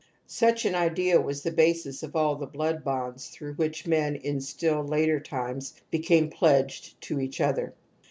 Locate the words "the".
1.43-1.51, 2.35-2.47